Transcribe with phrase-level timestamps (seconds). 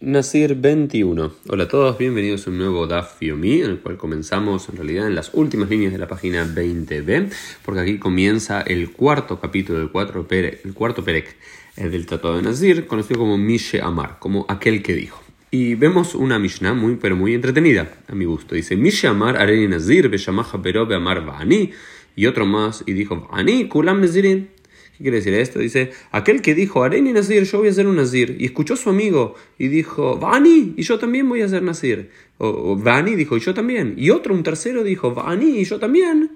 [0.00, 1.32] Nasir 21.
[1.48, 5.06] Hola a todos, bienvenidos a un nuevo Daf Yomi, en el cual comenzamos en realidad
[5.06, 7.32] en las últimas líneas de la página 20b,
[7.64, 9.88] porque aquí comienza el cuarto capítulo del
[10.26, 11.36] perek, el cuarto perek
[11.76, 15.22] del Tratado de Nasir, conocido como Mishe Amar, como aquel que dijo.
[15.50, 18.56] Y vemos una Mishnah muy, pero muy entretenida, a mi gusto.
[18.56, 21.70] Dice, Mishe Amar Areni Nazir, Beshamaha Pero Amar Vani,
[22.16, 24.50] y otro más, y dijo, Vani, Kulam Nazirin.
[24.96, 25.58] ¿Qué quiere decir esto?
[25.58, 28.36] Dice, aquel que dijo, Areni Nazir, yo voy a ser un Nazir.
[28.38, 32.10] Y escuchó a su amigo y dijo, Vani, y yo también voy a ser Nazir.
[32.38, 33.94] O, Vani dijo, y yo también.
[33.96, 36.30] Y otro, un tercero, dijo, Vani, y yo también.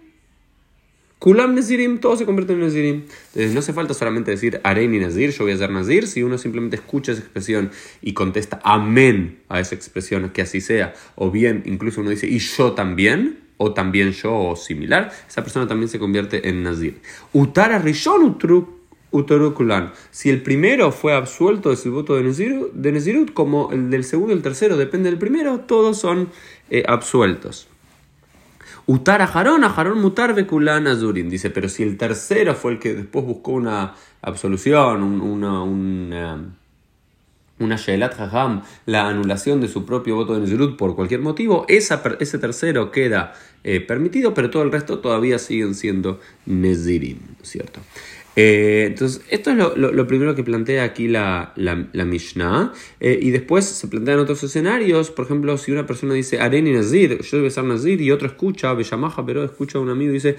[1.21, 3.03] Kulam Nazirim, todo se convierte en Nazirim.
[3.29, 6.09] Entonces no hace falta solamente decir Areni Nazir, yo voy a ser Nazir.
[6.09, 7.71] Si uno simplemente escucha esa expresión
[8.03, 10.95] y contesta Amén a esa expresión, que así sea.
[11.15, 15.69] O bien, incluso uno dice, y yo también o también yo o similar, esa persona
[15.69, 17.01] también se convierte en Nazir.
[17.33, 18.39] Utara Rishon
[19.11, 19.93] Utorukulan.
[20.11, 24.33] Si el primero fue absuelto de su voto de Nazirut, de como el del segundo
[24.33, 26.29] y el tercero depende del primero, todos son
[26.71, 27.69] eh, absueltos.
[28.87, 31.29] Utara Jarón, a Jarón Mutar Bekulan Azurin.
[31.29, 36.55] Dice, pero si el tercero fue el que después buscó una absolución, una, una
[37.59, 42.03] una Shelat Hajam, la anulación de su propio voto de Nezirut por cualquier motivo, esa,
[42.21, 47.81] ese tercero queda eh, permitido, pero todo el resto todavía siguen siendo Nezirim, ¿cierto?
[48.41, 52.73] Eh, entonces, esto es lo, primero que plantea aquí la, la, Mishnah.
[53.01, 55.11] Eh, y después se plantean otros escenarios.
[55.11, 58.73] Por ejemplo, si una persona dice Areni Nazir, yo debe ser Nazir, y otro escucha,
[58.75, 60.37] Bellamaja, pero escucha a un amigo y dice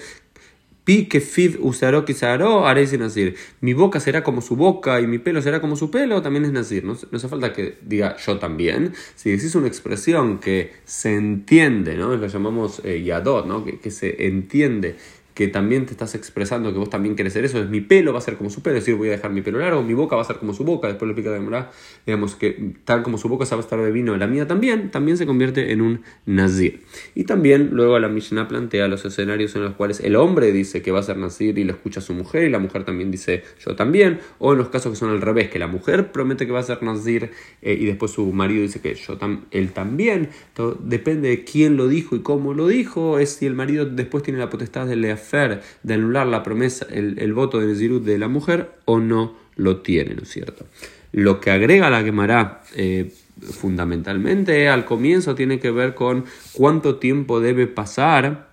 [0.90, 3.36] Pi que fiv usaró quizaró haréis Nazir.
[3.62, 6.52] Mi boca será como su boca y mi pelo será como su pelo, también es
[6.52, 6.84] Nazir.
[6.84, 8.94] No, no hace falta que diga yo también.
[9.14, 12.16] Si decís una expresión que se entiende, ¿no?
[12.16, 13.64] Lo llamamos eh, yadot, ¿no?
[13.64, 14.96] Que, que se entiende
[15.40, 18.20] que también te estás expresando que vos también querés ser eso, es mi pelo va
[18.20, 20.18] a ser como su pelo, es decir, voy a dejar mi pelo largo, mi boca
[20.18, 21.66] va a ser como su boca, después lo explica de
[22.06, 24.92] digamos que tal como su boca se va a estar de vino, la mía también,
[24.92, 26.82] también se convierte en un nazir.
[27.16, 30.92] Y también luego la Mishnah plantea los escenarios en los cuales el hombre dice que
[30.92, 33.78] va a ser nazir y lo escucha su mujer y la mujer también dice yo
[33.78, 36.60] también, o en los casos que son al revés, que la mujer promete que va
[36.60, 37.32] a ser nazir
[37.62, 39.18] eh, y después su marido dice que yo
[39.52, 43.54] él también, Todo, depende de quién lo dijo y cómo lo dijo, es si el
[43.54, 48.04] marido después tiene la potestad de leer de anular la promesa, el, voto de Nezirut
[48.04, 50.66] de la mujer o no lo tiene, ¿no es cierto?
[51.12, 57.40] Lo que agrega la quemará eh, fundamentalmente al comienzo tiene que ver con cuánto tiempo
[57.40, 58.50] debe pasar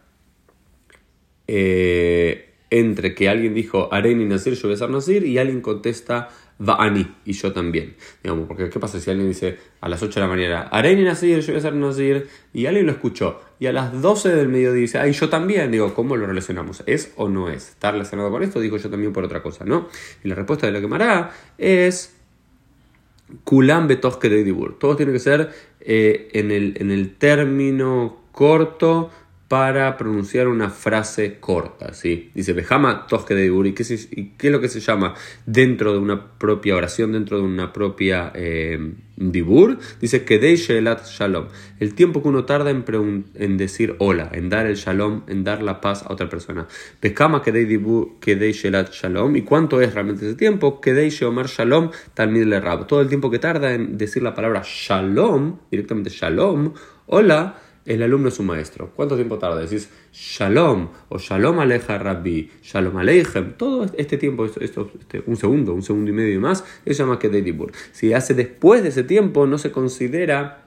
[1.46, 6.28] eh, entre que alguien dijo Areni Nasir, yo voy a ser Nasir, y alguien contesta
[6.58, 7.94] Va'ani, y yo también.
[8.22, 11.40] Digamos, porque ¿qué pasa si alguien dice a las 8 de la mañana, Areni Nasir,
[11.40, 14.80] yo voy a ser Nasir, y alguien lo escuchó, y a las 12 del mediodía
[14.80, 16.82] dice, ay, yo también, digo, ¿cómo lo relacionamos?
[16.86, 17.70] ¿Es o no es?
[17.70, 18.60] ¿Está relacionado con esto?
[18.60, 19.88] Digo yo también por otra cosa, ¿no?
[20.24, 22.16] Y la respuesta de la quemará es
[23.44, 24.78] Kulam Betoske de Dibur.
[24.78, 25.50] Todo tiene que ser
[25.80, 29.10] eh, en, el, en el término corto
[29.48, 31.94] para pronunciar una frase corta.
[31.94, 32.30] ¿sí?
[32.34, 33.66] Dice Bejama Toske de Dibur.
[33.66, 33.84] ¿Y qué,
[34.36, 35.14] qué, es lo que se llama
[35.46, 39.78] dentro de una propia oración, dentro de una propia eh, Dibur?
[40.00, 41.46] Dice Kedei Shelat Shalom.
[41.78, 45.62] El tiempo que uno tarda en, en, decir hola, en dar el Shalom, en dar
[45.62, 46.66] la paz a otra persona.
[47.00, 49.36] Bejama Kedei Dibur, Kedei Shelat Shalom.
[49.36, 50.80] ¿Y cuánto es realmente ese tiempo?
[50.80, 52.88] Kedei Sheomar Shalom, Talmid le Rab.
[52.88, 56.74] Todo el tiempo que tarda en decir la palabra Shalom, directamente Shalom,
[57.06, 58.90] hola el alumno es su maestro.
[58.94, 59.60] ¿Cuánto tiempo tarda?
[59.60, 63.54] Decís Shalom o Shalom Aleja Rabbi, Shalom Aleichem.
[63.56, 67.72] Todo este tiempo, esto, este, un segundo, un segundo y medio más, se llama Kededibur.
[67.92, 70.65] Si hace después de ese tiempo, no se considera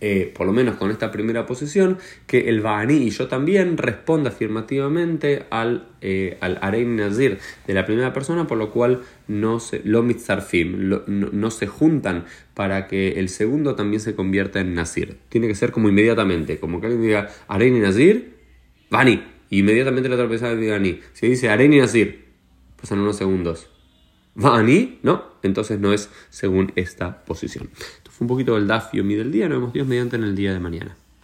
[0.00, 4.30] eh, por lo menos con esta primera posición, que el Ba'ani y yo también responda
[4.30, 9.80] afirmativamente al, eh, al Arein Nazir de la primera persona, por lo cual no se,
[9.84, 15.18] lo mitzarfim, no, se juntan para que el segundo también se convierta en Nazir.
[15.28, 18.36] Tiene que ser como inmediatamente, como que alguien diga Arein Nazir,
[18.90, 21.00] Bani, inmediatamente la otra persona diga Ani.
[21.12, 22.26] Si dice Arein Nazir,
[22.80, 23.70] pasan unos segundos.
[24.36, 27.68] Bani, no, entonces no es según esta posición
[28.20, 29.48] un poquito del Daf mi del día.
[29.48, 30.96] Nos vemos Dios mediante en el día de mañana.